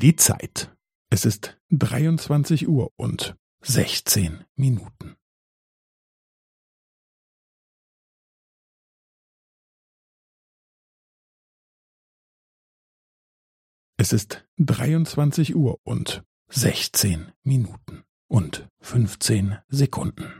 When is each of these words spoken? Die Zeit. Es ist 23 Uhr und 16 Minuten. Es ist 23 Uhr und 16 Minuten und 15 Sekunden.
Die 0.00 0.16
Zeit. 0.16 0.74
Es 1.12 1.26
ist 1.26 1.60
23 1.72 2.66
Uhr 2.66 2.90
und 2.96 3.36
16 3.60 4.46
Minuten. 4.56 5.14
Es 13.98 14.14
ist 14.14 14.48
23 14.56 15.54
Uhr 15.54 15.78
und 15.82 16.24
16 16.48 17.32
Minuten 17.42 18.04
und 18.26 18.68
15 18.80 19.58
Sekunden. 19.68 20.39